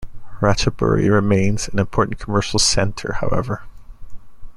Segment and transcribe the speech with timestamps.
[0.39, 3.61] Ratchaburi remains an important commercial centre, however.